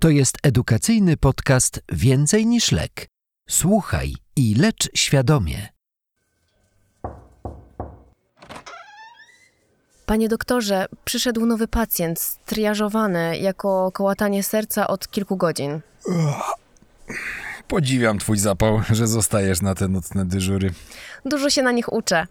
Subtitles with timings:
[0.00, 3.06] To jest edukacyjny podcast Więcej niż lek.
[3.48, 5.68] Słuchaj i lecz świadomie.
[10.06, 15.80] Panie doktorze, przyszedł nowy pacjent, striażowany jako kołatanie serca od kilku godzin.
[17.68, 20.70] Podziwiam twój zapał, że zostajesz na te nocne dyżury.
[21.24, 22.26] Dużo się na nich uczę.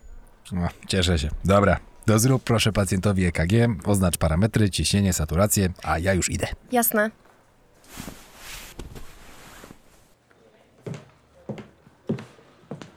[0.54, 1.30] O, cieszę się.
[1.46, 3.54] Dobra, to zrób proszę pacjentowi EKG,
[3.86, 6.48] oznacz parametry, ciśnienie, saturację, a ja już idę.
[6.72, 7.29] Jasne.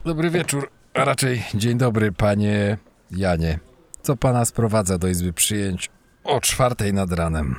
[0.05, 2.77] Dobry wieczór, a raczej dzień dobry, panie
[3.11, 3.59] Janie.
[4.01, 5.89] Co pana sprowadza do izby przyjęć
[6.23, 7.55] o czwartej nad ranem?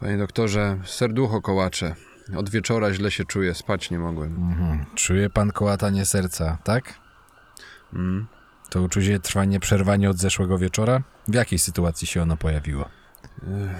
[0.00, 1.94] Panie doktorze, serducho kołacze.
[2.36, 4.36] Od wieczora źle się czuję, spać nie mogłem.
[4.36, 4.84] Mhm.
[4.94, 6.94] Czuje pan kołatanie serca, tak?
[7.94, 8.26] Mm.
[8.70, 11.02] To uczucie trwa nieprzerwanie od zeszłego wieczora?
[11.28, 12.88] W jakiej sytuacji się ono pojawiło?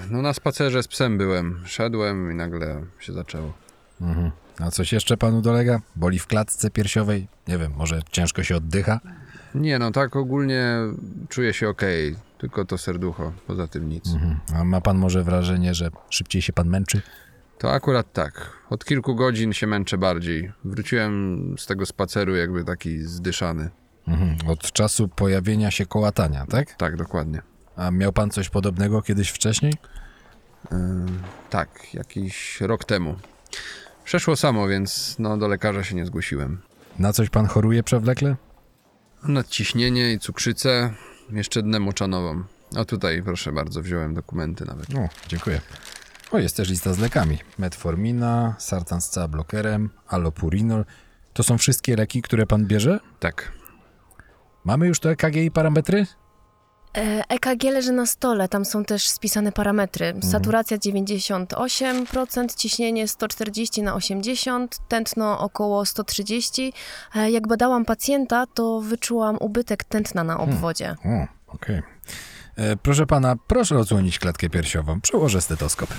[0.09, 1.61] No na spacerze z psem byłem.
[1.65, 3.53] Szedłem i nagle się zaczęło.
[4.01, 4.31] Mhm.
[4.59, 5.81] A coś jeszcze panu dolega?
[5.95, 7.27] Boli w klatce piersiowej?
[7.47, 8.99] Nie wiem, może ciężko się oddycha?
[9.55, 10.77] Nie no, tak ogólnie
[11.29, 12.15] czuję się okej.
[12.37, 14.13] Tylko to serducho, poza tym nic.
[14.13, 14.39] Mhm.
[14.55, 17.01] A ma pan może wrażenie, że szybciej się pan męczy?
[17.57, 18.51] To akurat tak.
[18.69, 20.51] Od kilku godzin się męczę bardziej.
[20.65, 23.69] Wróciłem z tego spaceru jakby taki zdyszany.
[24.07, 24.37] Mhm.
[24.47, 26.75] Od czasu pojawienia się kołatania, tak?
[26.75, 27.41] Tak, dokładnie.
[27.77, 29.73] A miał pan coś podobnego kiedyś wcześniej?
[30.71, 30.77] Yy,
[31.49, 33.15] tak, jakiś rok temu.
[34.03, 36.61] Przeszło samo, więc no do lekarza się nie zgłosiłem.
[36.99, 38.35] Na coś pan choruje przewlekle?
[39.23, 40.93] Nadciśnienie i cukrzycę,
[41.29, 42.43] jeszcze dnę moczanową.
[42.75, 44.95] A tutaj, proszę bardzo, wziąłem dokumenty nawet.
[44.95, 45.61] O, dziękuję.
[46.31, 47.37] O, jest też lista z lekami.
[47.57, 50.85] Metformina, sartan z blokerem, allopurinol.
[51.33, 52.99] To są wszystkie leki, które pan bierze?
[53.19, 53.51] Tak.
[54.65, 56.05] Mamy już to EKG i parametry?
[56.97, 60.13] E, EKG leży na stole, tam są też spisane parametry.
[60.31, 66.73] Saturacja 98%, ciśnienie 140 na 80, tętno około 130.
[67.15, 70.95] E, jak badałam pacjenta, to wyczułam ubytek tętna na obwodzie.
[71.05, 71.81] O, okej.
[72.55, 75.01] E, Proszę pana, proszę odsłonić klatkę piersiową.
[75.01, 75.89] Przełożę stetoskop.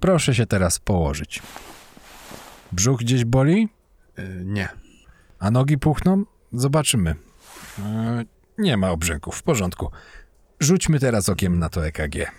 [0.00, 1.42] Proszę się teraz położyć.
[2.72, 3.68] Brzuch gdzieś boli?
[4.18, 4.68] Yy, nie.
[5.38, 6.24] A nogi puchną?
[6.52, 7.14] Zobaczymy.
[7.78, 8.24] E,
[8.58, 9.90] nie ma obrzęków, w porządku.
[10.60, 12.32] Rzućmy teraz okiem na to EKG.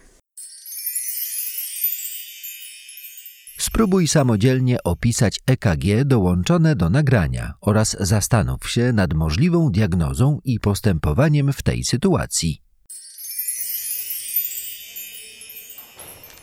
[3.57, 11.53] Spróbuj samodzielnie opisać EKG dołączone do nagrania oraz zastanów się nad możliwą diagnozą i postępowaniem
[11.53, 12.61] w tej sytuacji.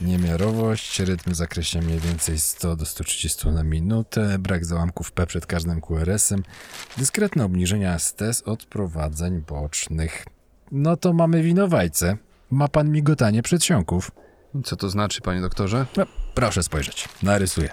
[0.01, 5.81] Niemiarowość, rytm zakreśla mniej więcej 100 do 130 na minutę, brak załamków P przed każdym
[5.81, 6.43] QRS-em,
[6.97, 10.25] dyskretne obniżenia STS odprowadzeń bocznych.
[10.73, 12.17] No to mamy winowajcę.
[12.51, 14.11] Ma pan migotanie przedsionków.
[14.65, 15.87] Co to znaczy, panie doktorze?
[15.97, 17.09] No, proszę spojrzeć.
[17.23, 17.71] Narysuję.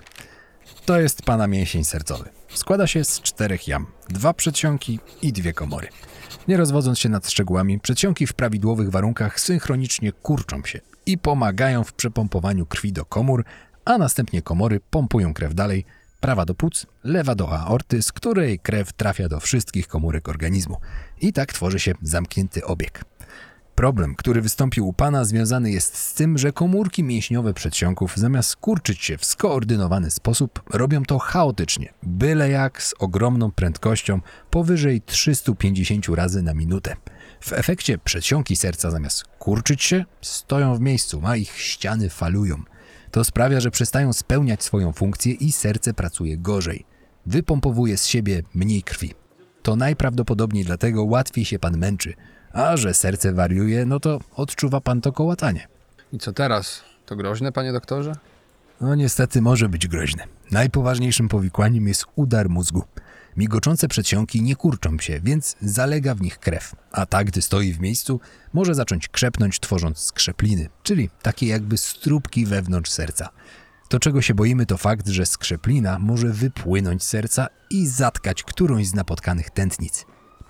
[0.85, 2.29] To jest pana mięsień sercowy.
[2.53, 5.88] Składa się z czterech jam, dwa przedsionki i dwie komory.
[6.47, 11.94] Nie rozwodząc się nad szczegółami, przedsionki w prawidłowych warunkach synchronicznie kurczą się i pomagają w
[11.94, 13.46] przepompowaniu krwi do komór,
[13.86, 15.86] a następnie komory pompują krew dalej,
[16.19, 20.78] prawa do płuc, lewa do aorty, z której krew trafia do wszystkich komórek organizmu.
[21.22, 23.06] I tak tworzy się zamknięty obieg.
[23.75, 29.03] Problem, który wystąpił u pana, związany jest z tym, że komórki mięśniowe przedsionków, zamiast kurczyć
[29.03, 36.41] się w skoordynowany sposób, robią to chaotycznie, byle jak z ogromną prędkością powyżej 350 razy
[36.41, 36.96] na minutę.
[37.43, 42.63] W efekcie przedsionki serca zamiast kurczyć się, stoją w miejscu, a ich ściany falują.
[43.11, 46.85] To sprawia, że przestają spełniać swoją funkcję i serce pracuje gorzej.
[47.25, 49.13] Wypompowuje z siebie mniej krwi.
[49.63, 52.13] To najprawdopodobniej dlatego łatwiej się pan męczy,
[52.53, 55.67] a że serce wariuje, no to odczuwa pan to kołatanie.
[56.13, 56.84] I co teraz?
[57.05, 58.16] To groźne, panie doktorze?
[58.81, 60.23] No niestety może być groźne.
[60.51, 62.84] Najpoważniejszym powikłaniem jest udar mózgu.
[63.38, 67.80] Migoczące przedsionki nie kurczą się, więc zalega w nich krew, a ta, gdy stoi w
[67.80, 68.20] miejscu,
[68.53, 73.30] może zacząć krzepnąć, tworząc skrzepliny, czyli takie jakby stróbki wewnątrz serca.
[73.90, 78.88] To, czego się boimy, to fakt, że skrzeplina może wypłynąć z serca i zatkać którąś
[78.88, 80.06] z napotkanych tętnic.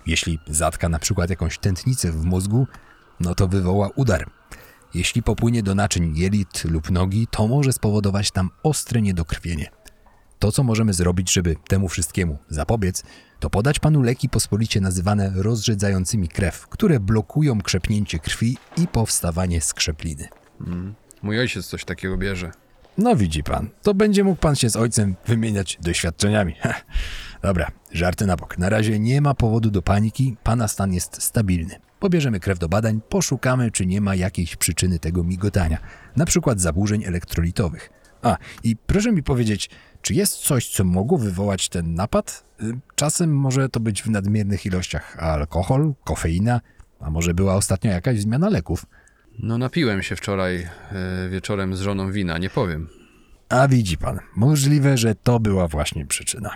[0.06, 2.66] Jeśli zatka na przykład jakąś tętnicę w mózgu,
[3.20, 4.30] no to wywoła udar.
[4.94, 9.70] Jeśli popłynie do naczyń jelit lub nogi, to może spowodować tam ostre niedokrwienie.
[10.44, 13.02] To, co możemy zrobić, żeby temu wszystkiemu zapobiec,
[13.40, 20.28] to podać panu leki pospolicie nazywane rozrzedzającymi krew, które blokują krzepnięcie krwi i powstawanie skrzepliny.
[21.22, 22.52] Mój ojciec coś takiego bierze.
[22.98, 26.54] No widzi pan, to będzie mógł pan się z ojcem wymieniać doświadczeniami.
[27.42, 28.58] Dobra, żarty na bok.
[28.58, 31.74] Na razie nie ma powodu do paniki, pana stan jest stabilny.
[32.00, 35.78] Pobierzemy krew do badań, poszukamy, czy nie ma jakiejś przyczyny tego migotania,
[36.16, 38.03] na przykład zaburzeń elektrolitowych.
[38.24, 39.70] A, i proszę mi powiedzieć,
[40.02, 42.44] czy jest coś, co mogło wywołać ten napad?
[42.62, 46.60] Y, Czasem może to być w nadmiernych ilościach alkohol, kofeina,
[47.00, 48.86] a może była ostatnio jakaś zmiana leków.
[49.38, 52.88] No napiłem się wczoraj e, wieczorem z żoną wina, nie powiem.
[53.48, 56.50] A widzi pan, możliwe, że to była właśnie przyczyna.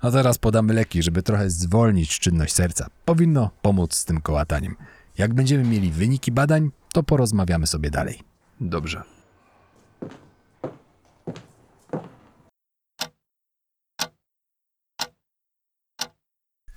[0.00, 2.86] A teraz podamy leki, żeby trochę zwolnić czynność serca.
[3.04, 4.76] Powinno pomóc z tym kołataniem.
[5.18, 8.20] Jak będziemy mieli wyniki badań, to porozmawiamy sobie dalej.
[8.60, 9.02] Dobrze.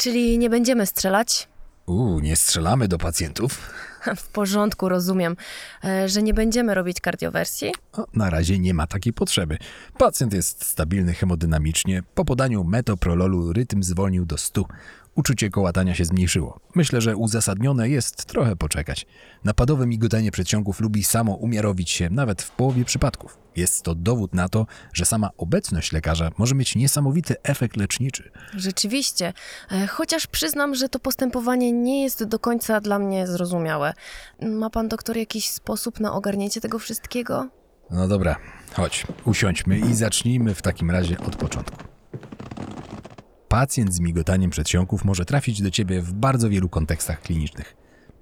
[0.07, 1.47] Czyli nie będziemy strzelać?
[1.85, 3.59] Uuu, nie strzelamy do pacjentów?
[4.17, 5.35] W porządku, rozumiem,
[5.83, 7.71] e, że nie będziemy robić kardiowersji?
[7.93, 9.57] O, na razie nie ma takiej potrzeby.
[9.97, 12.03] Pacjent jest stabilny hemodynamicznie.
[12.15, 14.65] Po podaniu metoprololu rytm zwolnił do 100.
[15.17, 16.59] Uczucie kołatania się zmniejszyło.
[16.75, 19.05] Myślę, że uzasadnione jest trochę poczekać.
[19.43, 23.37] Napadowe migotanie przedsionków lubi samo umiarowić się nawet w połowie przypadków.
[23.55, 28.31] Jest to dowód na to, że sama obecność lekarza może mieć niesamowity efekt leczniczy.
[28.55, 29.33] Rzeczywiście,
[29.71, 33.93] e, chociaż przyznam, że to postępowanie nie jest do końca dla mnie zrozumiałe.
[34.41, 37.47] Ma pan doktor jakiś sposób na ogarnięcie tego wszystkiego?
[37.91, 38.35] No dobra,
[38.73, 41.96] chodź, usiądźmy i zacznijmy w takim razie od początku.
[43.47, 47.75] Pacjent z migotaniem przedsionków może trafić do ciebie w bardzo wielu kontekstach klinicznych.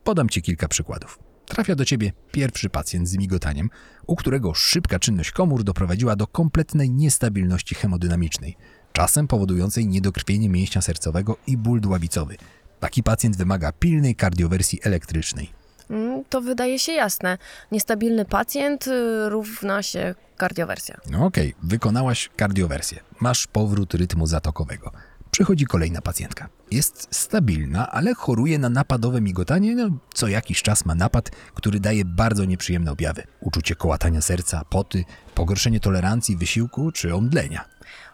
[0.03, 1.19] Podam ci kilka przykładów.
[1.45, 3.69] Trafia do ciebie pierwszy pacjent z migotaniem,
[4.07, 8.57] u którego szybka czynność komór doprowadziła do kompletnej niestabilności hemodynamicznej,
[8.93, 12.37] czasem powodującej niedokrwienie mięśnia sercowego i ból dławicowy.
[12.79, 15.49] Taki pacjent wymaga pilnej kardiowersji elektrycznej.
[15.89, 17.37] Mm, To wydaje się jasne.
[17.71, 20.97] Niestabilny pacjent y, równa się kardiowersja.
[21.11, 22.99] No okej, wykonałaś kardiowersję.
[23.19, 24.91] Masz powrót rytmu zatokowego.
[25.35, 26.49] Przychodzi kolejna pacjentka.
[26.71, 29.75] Jest stabilna, ale choruje na napadowe migotanie.
[29.75, 33.23] No, co jakiś czas ma napad, który daje bardzo nieprzyjemne objawy.
[33.39, 35.03] Uczucie kołatania serca, poty,
[35.33, 37.65] pogorszenie tolerancji, wysiłku czy omdlenia.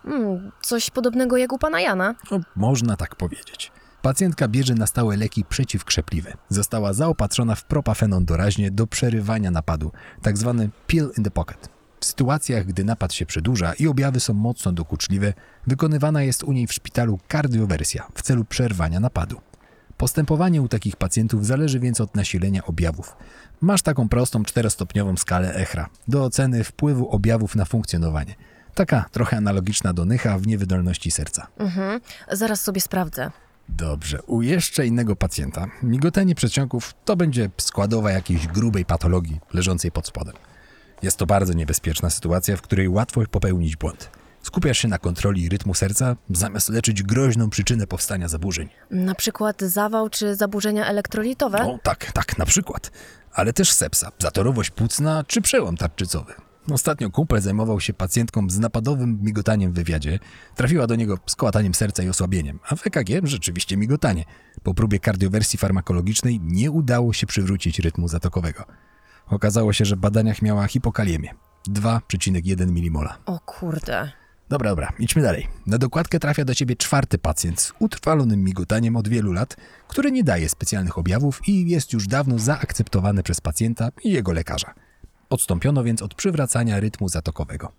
[0.05, 2.15] Mm, coś podobnego jak u pana Jana.
[2.31, 3.71] No, można tak powiedzieć.
[4.01, 6.33] Pacjentka bierze na stałe leki przeciwkrzepliwe.
[6.49, 9.91] Została zaopatrzona w propafenon doraźnie do przerywania napadu,
[10.21, 11.80] tak zwany pill in the pocket.
[12.01, 15.33] W sytuacjach, gdy napad się przedłuża i objawy są mocno dokuczliwe,
[15.67, 19.41] wykonywana jest u niej w szpitalu kardiowersja w celu przerwania napadu.
[19.97, 23.15] Postępowanie u takich pacjentów zależy więc od nasilenia objawów.
[23.61, 28.35] Masz taką prostą czterostopniową skalę ECHRA do oceny wpływu objawów na funkcjonowanie.
[28.75, 31.47] Taka trochę analogiczna do nycha w niewydolności serca.
[31.57, 32.01] Mhm,
[32.31, 33.31] zaraz sobie sprawdzę.
[33.69, 40.07] Dobrze, u jeszcze innego pacjenta migotanie przedsionków to będzie składowa jakiejś grubej patologii leżącej pod
[40.07, 40.35] spodem.
[41.03, 44.09] Jest to bardzo niebezpieczna sytuacja, w której łatwo popełnić błąd.
[44.41, 48.69] Skupiasz się na kontroli rytmu serca, zamiast leczyć groźną przyczynę powstania zaburzeń.
[48.91, 51.59] Na przykład zawał czy zaburzenia elektrolitowe?
[51.59, 52.91] No tak, tak, na przykład.
[53.33, 56.33] Ale też sepsa, zatorowość płucna czy przełom tarczycowy.
[56.71, 60.19] Ostatnio kumpel zajmował się pacjentką z napadowym migotaniem w wywiadzie.
[60.55, 64.25] Trafiła do niego z kołataniem serca i osłabieniem, a w EKG rzeczywiście migotanie.
[64.63, 68.65] Po próbie kardiowersji farmakologicznej nie udało się przywrócić rytmu zatokowego.
[69.31, 71.33] Okazało się, że w badaniach miała hipokaliemię.
[71.69, 73.09] 2,1 mmol.
[73.25, 74.11] O kurde.
[74.49, 75.47] Dobra, dobra, idźmy dalej.
[75.67, 80.23] Na dokładkę trafia do ciebie czwarty pacjent z utrwalonym migotaniem od wielu lat, który nie
[80.23, 84.73] daje specjalnych objawów i jest już dawno zaakceptowany przez pacjenta i jego lekarza.
[85.29, 87.71] Odstąpiono więc od przywracania rytmu zatokowego.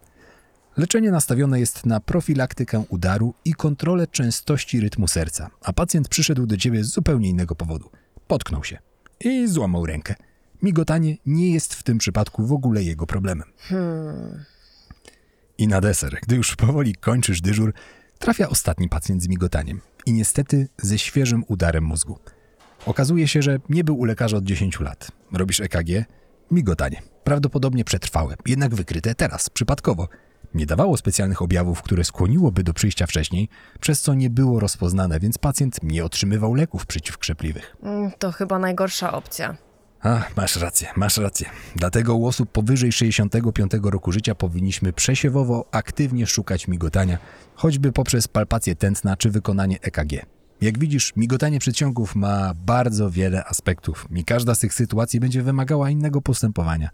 [0.76, 6.56] Leczenie nastawione jest na profilaktykę udaru i kontrolę częstości rytmu serca, a pacjent przyszedł do
[6.56, 7.90] ciebie z zupełnie innego powodu.
[8.26, 8.78] Potknął się
[9.20, 10.14] i złamał rękę.
[10.62, 13.52] Migotanie nie jest w tym przypadku w ogóle jego problemem.
[15.58, 17.72] I na deser, gdy już powoli kończysz dyżur,
[18.18, 22.18] trafia ostatni pacjent z migotaniem i niestety ze świeżym udarem mózgu.
[22.86, 25.08] Okazuje się, że nie był u lekarza od 10 lat.
[25.32, 26.04] Robisz EKG,
[26.50, 27.02] migotanie.
[27.24, 30.08] Prawdopodobnie przetrwałe, jednak wykryte teraz, przypadkowo.
[30.54, 33.48] Nie dawało specjalnych objawów, które skłoniłoby do przyjścia wcześniej,
[33.80, 37.76] przez co nie było rozpoznane, więc pacjent nie otrzymywał leków przeciwkrzepliwych.
[37.82, 39.56] Mm, To chyba najgorsza opcja.
[40.02, 41.50] A, masz rację, masz rację.
[41.76, 47.18] Dlatego u osób powyżej 65 roku życia powinniśmy przesiewowo aktywnie szukać migotania,
[47.54, 50.26] choćby poprzez palpację tętna czy wykonanie EKG.
[50.60, 55.90] Jak widzisz, migotanie przedsionków ma bardzo wiele aspektów i każda z tych sytuacji będzie wymagała
[55.90, 56.90] innego postępowania.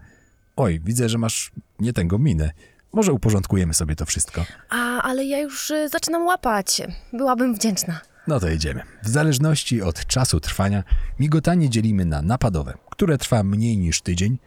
[0.56, 2.50] Oj, widzę, że masz nie tęgą minę.
[2.92, 4.44] Może uporządkujemy sobie to wszystko.
[4.70, 6.82] A, ale ja już y, zaczynam łapać.
[7.12, 8.00] Byłabym wdzięczna.
[8.26, 8.82] No to jedziemy.
[9.02, 10.84] W zależności od czasu trwania,
[11.18, 14.38] migotanie dzielimy na napadowe, które trwa mniej niż tydzień,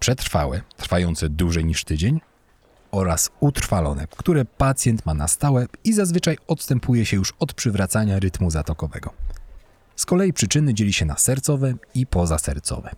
[0.00, 2.20] przetrwałe, trwające dłużej niż tydzień,
[2.90, 8.50] oraz utrwalone, które pacjent ma na stałe i zazwyczaj odstępuje się już od przywracania rytmu
[8.50, 9.12] zatokowego.
[9.96, 12.90] Z kolei przyczyny dzieli się na sercowe i pozasercowe.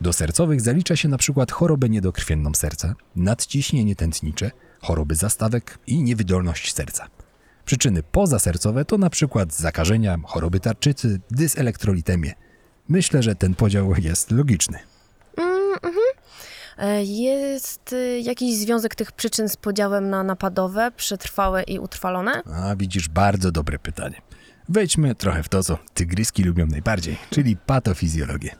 [0.00, 4.50] Do sercowych zalicza się przykład chorobę niedokrwienną serca, nadciśnienie tętnicze,
[4.80, 7.08] choroby zastawek i niewydolność serca.
[7.64, 12.45] Przyczyny pozasercowe to przykład zakażenia, choroby tarczycy, dyselektrolitemię.
[12.88, 14.78] Myślę, że ten podział jest logiczny.
[16.78, 22.42] E, Jest y, jakiś związek tych przyczyn z podziałem na napadowe, przetrwałe i utrwalone?
[22.54, 24.22] A widzisz, bardzo dobre pytanie.
[24.68, 28.56] Wejdźmy trochę w to, co tygryski lubią najbardziej, czyli patofizjologię.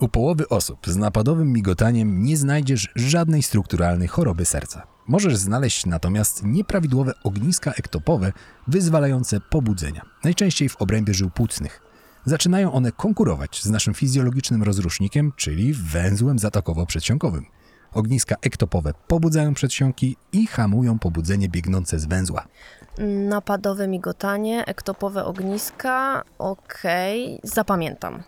[0.00, 4.86] U połowy osób z napadowym migotaniem nie znajdziesz żadnej strukturalnej choroby serca.
[5.08, 8.32] Możesz znaleźć natomiast nieprawidłowe ogniska ektopowe
[8.68, 11.80] wyzwalające pobudzenia, najczęściej w obrębie żył płucnych.
[12.24, 17.42] Zaczynają one konkurować z naszym fizjologicznym rozrusznikiem, czyli węzłem zatokowo-przedsionkowym.
[17.92, 22.46] Ogniska ektopowe pobudzają przedsionki i hamują pobudzenie biegnące z węzła.
[23.28, 28.22] Napadowe migotanie, ektopowe ogniska, okej, zapamiętam.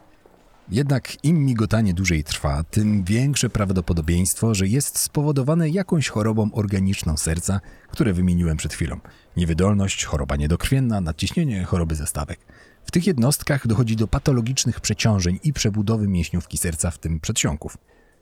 [0.70, 7.61] Jednak im migotanie dłużej trwa, tym większe prawdopodobieństwo, że jest spowodowane jakąś chorobą organiczną serca,
[7.88, 9.00] które wymieniłem przed chwilą.
[9.37, 12.40] Niewydolność, choroba niedokrwienna, nadciśnienie, choroby zestawek.
[12.85, 17.78] W tych jednostkach dochodzi do patologicznych przeciążeń i przebudowy mięśniówki serca, w tym przedsionków.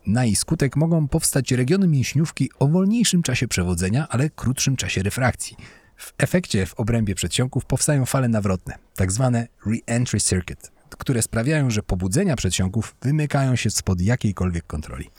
[0.07, 5.57] Na jej skutek mogą powstać regiony mięśniówki o wolniejszym czasie przewodzenia, ale krótszym czasie refrakcji.
[5.97, 11.83] W efekcie w obrębie przedsionków powstają fale nawrotne, tak zwane re-entry circuit, które sprawiają, że
[11.83, 15.11] pobudzenia przedsionków wymykają się spod jakiejkolwiek kontroli.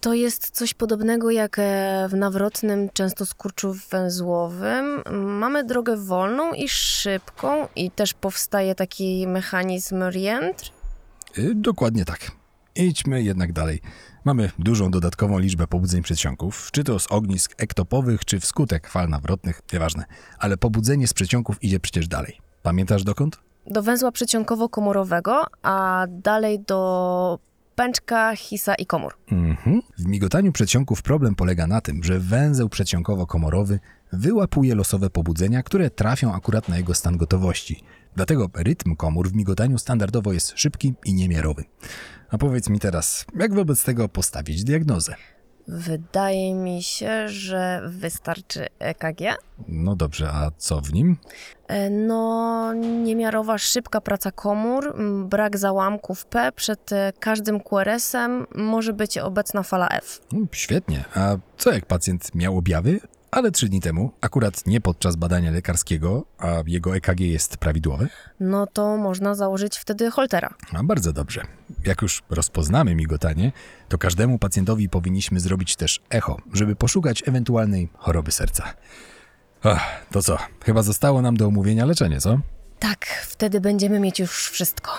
[0.00, 5.02] To jest coś podobnego jak e, w nawrotnym, często skurczu węzłowym.
[5.38, 10.70] Mamy drogę wolną i szybką i też powstaje taki mechanizm reentry.
[11.38, 12.30] Y, Dokładnie tak.
[12.74, 13.80] Idźmy jednak dalej.
[14.24, 19.60] Mamy dużą dodatkową liczbę pobudzeń przedsionków, czy to z ognisk ektopowych, czy wskutek fal nawrotnych,
[19.72, 20.04] nieważne.
[20.38, 22.38] Ale pobudzenie z przedsionków idzie przecież dalej.
[22.62, 23.47] Pamiętasz dokąd?
[23.70, 27.38] Do węzła przedsionkowo-komorowego, a dalej do
[27.74, 29.14] pęczka, hisa i komór.
[29.32, 29.80] Mhm.
[29.98, 33.78] W migotaniu przedsionków problem polega na tym, że węzeł przedsionkowo-komorowy
[34.12, 37.82] wyłapuje losowe pobudzenia, które trafią akurat na jego stan gotowości.
[38.16, 41.64] Dlatego rytm komór w migotaniu standardowo jest szybki i niemiarowy.
[42.30, 45.14] A powiedz mi teraz, jak wobec tego postawić diagnozę?
[45.68, 49.20] Wydaje mi się, że wystarczy EKG.
[49.68, 51.16] No dobrze, a co w nim?
[51.68, 54.94] E, No, niemiarowa, szybka praca komór,
[55.24, 60.20] brak załamków P przed e, każdym QRS-em, może być obecna fala F.
[60.32, 61.04] Mm, Świetnie.
[61.14, 66.24] A co jak pacjent miał objawy, ale trzy dni temu, akurat nie podczas badania lekarskiego,
[66.38, 68.08] a jego EKG jest prawidłowe?
[68.40, 70.54] No to można założyć wtedy holtera.
[70.72, 71.42] A bardzo dobrze.
[71.86, 73.52] Jak już rozpoznamy migotanie,
[73.88, 78.74] to każdemu pacjentowi powinniśmy zrobić też echo, żeby poszukać ewentualnej choroby serca.
[79.62, 80.38] Ach, to co?
[80.64, 82.38] Chyba zostało nam do omówienia leczenie, co?
[82.78, 84.90] Tak, wtedy będziemy mieć już wszystko.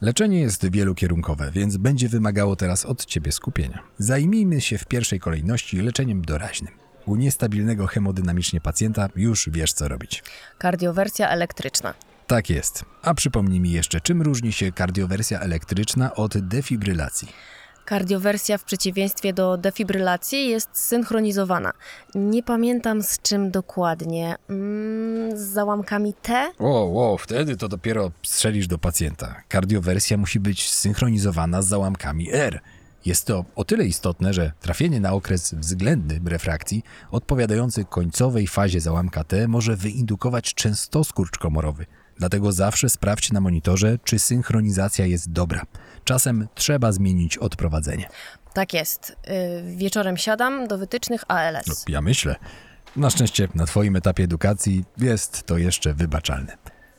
[0.00, 3.82] Leczenie jest wielokierunkowe, więc będzie wymagało teraz od Ciebie skupienia.
[3.98, 6.85] Zajmijmy się w pierwszej kolejności leczeniem doraźnym.
[7.06, 10.22] U niestabilnego hemodynamicznie pacjenta już wiesz co robić.
[10.58, 11.94] Kardiowersja elektryczna.
[12.26, 12.84] Tak jest.
[13.02, 17.28] A przypomnij mi jeszcze, czym różni się kardiowersja elektryczna od defibrylacji?
[17.84, 21.72] Kardiowersja w przeciwieństwie do defibrylacji jest synchronizowana.
[22.14, 24.36] Nie pamiętam z czym dokładnie.
[24.50, 26.52] Mm, z załamkami T?
[26.58, 29.42] Wow, wow, wtedy to dopiero strzelisz do pacjenta.
[29.48, 32.60] Kardiowersja musi być zsynchronizowana z załamkami R.
[33.06, 39.24] Jest to o tyle istotne, że trafienie na okres względny refrakcji, odpowiadający końcowej fazie załamka
[39.24, 41.86] T, może wyindukować częstoskurcz komorowy.
[42.18, 45.62] Dlatego zawsze sprawdź na monitorze, czy synchronizacja jest dobra.
[46.04, 48.08] Czasem trzeba zmienić odprowadzenie.
[48.52, 49.10] Tak jest.
[49.10, 51.84] Y, wieczorem siadam do wytycznych ALS.
[51.88, 52.36] Ja myślę.
[52.96, 56.56] Na szczęście na Twoim etapie edukacji jest to jeszcze wybaczalne.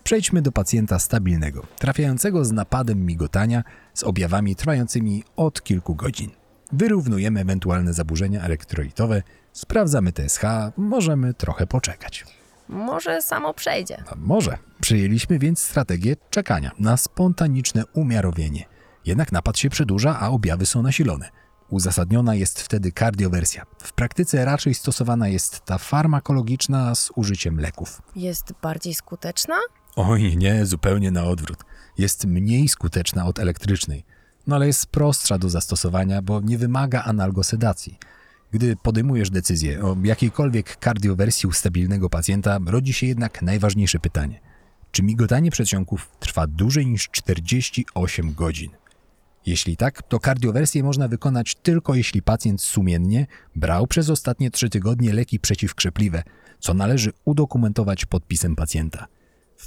[0.07, 6.31] Przejdźmy do pacjenta stabilnego, trafiającego z napadem migotania z objawami trwającymi od kilku godzin.
[6.71, 9.23] Wyrównujemy ewentualne zaburzenia elektrolitowe,
[9.53, 10.41] sprawdzamy TSH,
[10.77, 12.25] możemy trochę poczekać.
[12.69, 14.03] Może samo przejdzie.
[14.11, 14.57] A może.
[14.81, 18.65] Przyjęliśmy więc strategię czekania na spontaniczne umiarowienie.
[19.05, 21.29] Jednak napad się przedłuża, a objawy są nasilone.
[21.69, 23.65] Uzasadniona jest wtedy kardiowersja.
[23.79, 28.01] W praktyce raczej stosowana jest ta farmakologiczna z użyciem leków.
[28.15, 29.55] Jest bardziej skuteczna?
[30.00, 31.58] Oj, nie, zupełnie na odwrót.
[31.98, 34.06] Jest mniej skuteczna od elektrycznej,
[34.48, 37.98] no ale jest prostsza do zastosowania, bo nie wymaga analgosedacji.
[38.51, 44.39] Gdy podejmujesz decyzję o jakiejkolwiek kardiowersji u stabilnego pacjenta, rodzi się jednak najważniejsze pytanie.
[44.92, 48.72] Czy migotanie przedsionków trwa dłużej niż 48 godzin?
[49.46, 55.13] Jeśli tak, to kardiowersję można wykonać tylko jeśli pacjent sumiennie brał przez ostatnie 3 tygodnie
[55.13, 56.24] leki przeciwkrzepliwe,
[56.60, 59.08] co należy udokumentować podpisem pacjenta.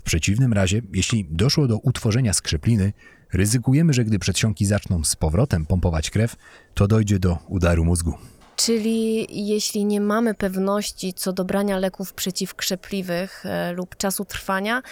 [0.00, 2.92] W przeciwnym razie, jeśli doszło do utworzenia skrzepliny,
[3.33, 6.37] ryzykujemy, że gdy przedsionki zaczną z powrotem pompować krew,
[6.75, 8.14] to dojdzie do udaru mózgu.
[8.57, 14.83] Czyli jeśli nie mamy pewności co do brania leków przeciwkrzepliwych e, lub czasu trwania,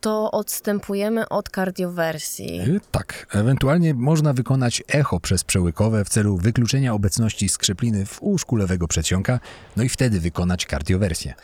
[0.00, 2.60] to odstępujemy od kardiowersji.
[2.60, 8.56] Y, Tak, ewentualnie można wykonać echo przez przełykowe w celu wykluczenia obecności skrzepliny w łóżku
[8.56, 9.40] lewego przedsionka,
[9.76, 11.34] no i wtedy wykonać kardiowersję.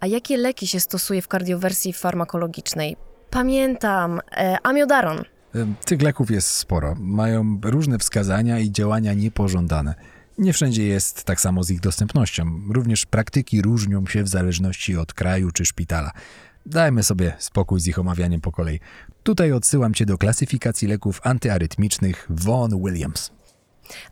[0.00, 2.96] A jakie leki się stosuje w kardiowersji farmakologicznej?
[3.30, 5.18] Pamiętam, e, amiodaron.
[5.18, 9.94] Y, Tych leków jest sporo, mają różne wskazania i działania niepożądane.
[10.38, 12.60] Nie wszędzie jest tak samo z ich dostępnością.
[12.70, 16.12] Również praktyki różnią się w zależności od kraju czy szpitala.
[16.66, 18.80] Dajmy sobie spokój z ich omawianiem po kolei.
[19.22, 23.30] Tutaj odsyłam cię do klasyfikacji leków antyarytmicznych Vaughan Williams.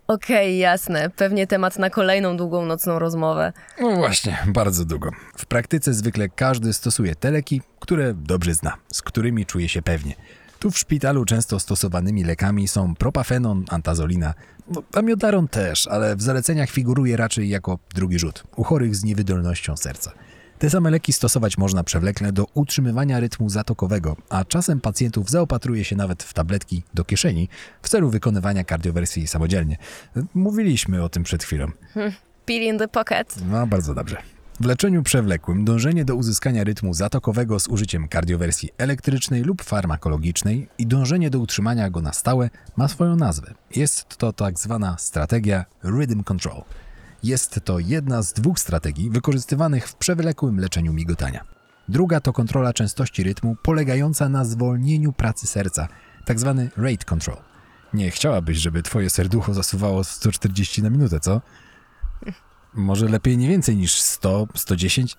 [0.06, 1.10] Okej, jasne.
[1.10, 3.52] Pewnie temat na kolejną długą nocną rozmowę.
[3.80, 5.10] No właśnie, bardzo długo.
[5.37, 10.14] W praktyce zwykle każdy stosuje te leki, które dobrze zna, z którymi czuje się pewnie.
[10.58, 14.34] Tu w szpitalu często stosowanymi lekami są propafenon, antazolina,
[14.70, 19.76] no, amiodaron też, ale w zaleceniach figuruje raczej jako drugi rzut u chorych z niewydolnością
[19.76, 20.12] serca.
[20.58, 25.96] Te same leki stosować można przewlekle do utrzymywania rytmu zatokowego, a czasem pacjentów zaopatruje się
[25.96, 27.48] nawet w tabletki do kieszeni
[27.82, 29.76] w celu wykonywania kardiowersji samodzielnie.
[30.34, 31.66] Mówiliśmy o tym przed chwilą.
[32.46, 33.36] Pill in the pocket.
[33.50, 34.16] No, bardzo dobrze.
[34.60, 40.86] W leczeniu przewlekłym dążenie do uzyskania rytmu zatokowego z użyciem kardiowersji elektrycznej lub farmakologicznej i
[40.86, 43.54] dążenie do utrzymania go na stałe ma swoją nazwę.
[43.76, 46.62] Jest to tak zwana strategia Rhythm Control.
[47.22, 51.44] Jest to jedna z dwóch strategii wykorzystywanych w przewlekłym leczeniu migotania.
[51.88, 55.88] Druga to kontrola częstości rytmu polegająca na zwolnieniu pracy serca,
[56.25, 57.37] tak zwany rate control.
[57.92, 61.40] Nie chciałabyś, żeby twoje serducho zasuwało 140 na minutę, co?
[62.75, 65.16] Może lepiej nie więcej niż 100, 110?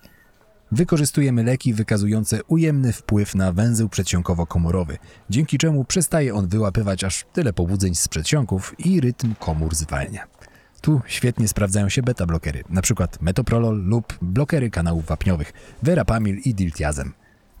[0.72, 4.98] Wykorzystujemy leki wykazujące ujemny wpływ na węzeł przedsionkowo-komorowy,
[5.30, 10.26] dzięki czemu przestaje on wyłapywać aż tyle pobudzeń z przedsionków i rytm komór zwalnia.
[10.80, 13.08] Tu świetnie sprawdzają się beta-blokery, np.
[13.20, 17.12] metoprolol lub blokery kanałów wapniowych, verapamil i diltiazem.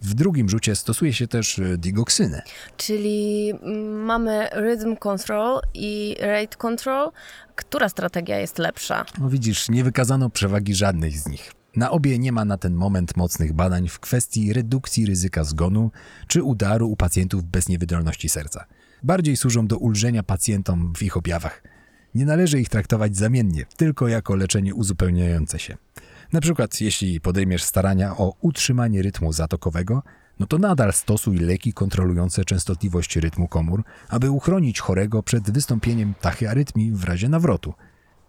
[0.02, 2.42] W drugim rzucie stosuje się też e, digoksynę.
[2.76, 7.10] Czyli mm, mamy rhythm control i rate control.
[7.54, 9.04] Która strategia jest lepsza?
[9.18, 11.52] No widzisz, nie wykazano przewagi żadnej z nich.
[11.76, 15.90] Na obie nie ma na ten moment mocnych badań w kwestii redukcji ryzyka zgonu
[16.26, 18.64] czy udaru u pacjentów bez niewydolności serca.
[19.02, 21.62] Bardziej służą do ulżenia pacjentom w ich objawach.
[22.14, 25.76] Nie należy ich traktować zamiennie, tylko jako leczenie uzupełniające się.
[26.32, 30.02] Na przykład, jeśli podejmiesz starania o utrzymanie rytmu zatokowego,
[30.40, 36.92] no to nadal stosuj leki kontrolujące częstotliwość rytmu komór, aby uchronić chorego przed wystąpieniem tachyarytmii
[36.92, 37.74] w razie nawrotu.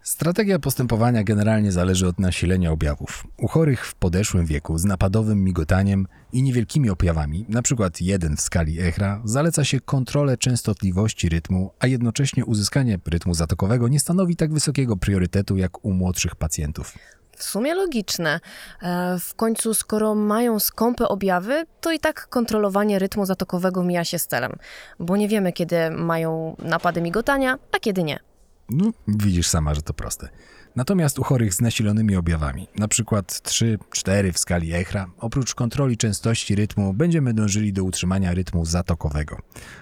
[0.04, 3.28] Strategia postępowania generalnie zależy od nasilenia objawów.
[3.38, 7.90] U chorych w podeszłym wieku z napadowym migotaniem i niewielkimi objawami, np.
[8.02, 14.00] 1 w skali ECHRA, zaleca się kontrolę częstotliwości rytmu, a jednocześnie uzyskanie rytmu zatokowego nie
[14.00, 16.94] stanowi tak wysokiego priorytetu jak u młodszych pacjentów.
[17.38, 18.40] W sumie logiczne.
[18.82, 24.20] E, W końcu, skoro mają skąpe objawy, to i tak kontrolowanie rytmu zatokowego mija się
[24.20, 24.52] z celem,
[25.00, 28.31] bo nie wiemy, kiedy mają napady migotania, a kiedy nie.
[28.71, 30.29] No, widzisz sama, że to proste.
[30.75, 36.93] Natomiast u chorych z nasilonymi objawami, przykład 3-4 w skali ECHRA, oprócz kontroli częstości rytmu,
[36.93, 39.38] będziemy dążyli do utrzymania rytmu zatokowego.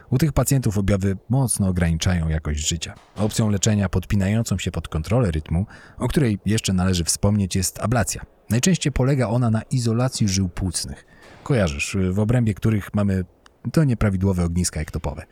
[0.10, 2.94] U tych pacjentów objawy mocno ograniczają jakość życia.
[3.16, 5.66] Opcją leczenia podpinającą się pod kontrolę rytmu,
[5.98, 8.26] o której jeszcze należy wspomnieć, jest ablacja.
[8.50, 11.06] Najczęściej polega ona na izolacji żył płucnych.
[11.44, 13.26] Kojarzysz, w obrębie których mamy
[13.74, 15.26] to nieprawidłowe ogniska ektopowe.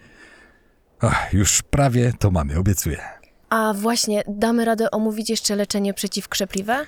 [0.99, 3.17] Ach, już prawie to mamy, obiecuję.
[3.49, 6.85] A właśnie, damy radę omówić jeszcze leczenie przeciwkrzepliwe?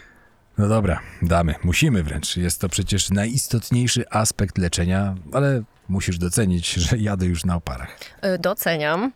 [0.57, 2.37] No dobra, damy, musimy wręcz.
[2.37, 7.97] Jest to przecież najistotniejszy aspekt leczenia, ale musisz docenić, że jadę już na oparach.
[8.35, 9.11] Y, Doceniam.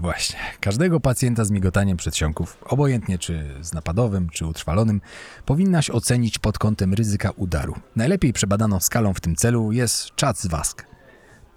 [0.00, 5.00] Właśnie, każdego pacjenta z migotaniem przedsionków, obojętnie czy z napadowym, czy utrwalonym,
[5.46, 7.74] powinnaś ocenić pod kątem ryzyka udaru.
[7.96, 10.89] Najlepiej przebadaną skalą w tym celu jest Czats-Wask.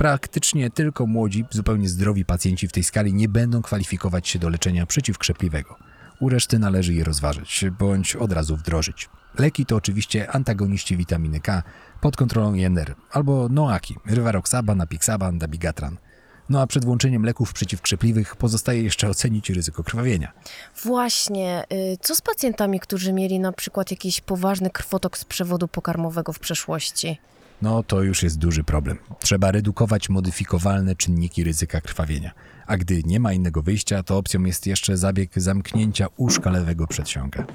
[0.03, 4.85] Praktycznie tylko młodzi, zupełnie zdrowi pacjenci w tej skali nie będą kwalifikować się do leczenia
[4.85, 5.75] przeciwkrzepliwego.
[6.19, 9.09] U reszty należy je rozważyć, bądź od razu wdrożyć.
[9.39, 11.63] Leki to oczywiście antagoniści witaminy K
[12.01, 15.97] pod kontrolą INR, albo NOAKI, Rivaroxaban, Apixaban, Dabigatran.
[16.49, 20.31] No a przed włączeniem leków przeciwkrzepliwych pozostaje jeszcze ocenić ryzyko krwawienia.
[20.83, 26.33] Właśnie, y, co z pacjentami, którzy mieli na przykład jakiś poważny krwotok z przewodu pokarmowego
[26.33, 27.19] w przeszłości?
[27.63, 28.97] No to już jest duży problem.
[29.19, 32.31] Trzeba redukować modyfikowalne czynniki ryzyka krwawienia.
[32.67, 37.45] A gdy nie ma innego wyjścia, to opcją jest jeszcze zabieg zamknięcia uszka lewego przedsionka.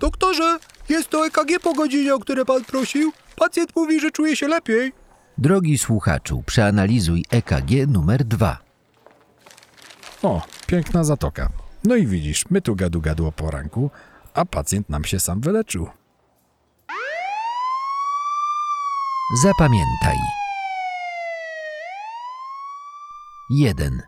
[0.00, 3.12] Doktorze, jest to EKG po godzinie, o które pan prosił.
[3.36, 4.92] Pacjent mówi, że czuje się lepiej.
[5.38, 8.58] Drogi słuchaczu, przeanalizuj EKG numer 2.
[10.22, 11.48] O, piękna zatoka.
[11.84, 13.90] No i widzisz, my tu gadu gadu o poranku,
[14.34, 15.88] a pacjent nam się sam wyleczył.
[19.34, 20.16] Zapamiętaj.
[23.50, 24.02] 1.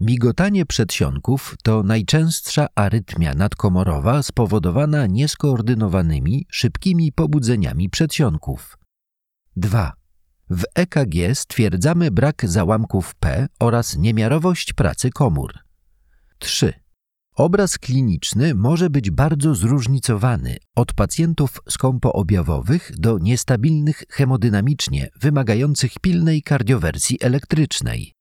[0.00, 8.78] Migotanie przedsionków to najczęstsza arytmia nadkomorowa spowodowana nieskoordynowanymi, szybkimi pobudzeniami przedsionków.
[9.56, 9.92] 2.
[10.50, 15.58] W EKG stwierdzamy brak załamków P oraz niemiarowość pracy komór.
[16.38, 16.83] 3.
[17.36, 27.18] Obraz kliniczny może być bardzo zróżnicowany od pacjentów skąpoobjawowych do niestabilnych hemodynamicznie, wymagających pilnej kardiowersji
[27.20, 28.12] elektrycznej.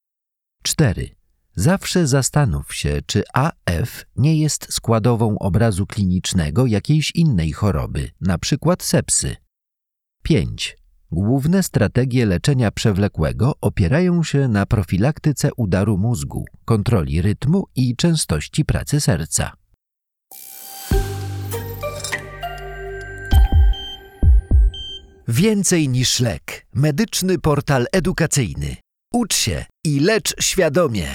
[0.63, 1.15] 4.
[1.56, 8.76] Zawsze zastanów się, czy AF nie jest składową obrazu klinicznego jakiejś innej choroby, np.
[8.80, 9.36] sepsy.
[10.23, 10.83] 5.
[11.13, 19.02] Główne strategie leczenia przewlekłego opierają się na profilaktyce udaru mózgu, kontroli rytmu i częstości pracy
[19.02, 19.52] serca.
[25.28, 26.65] Więcej niż lek.
[26.73, 28.76] Medyczny portal edukacyjny.
[29.13, 31.08] Ucz się i lecz świadomie.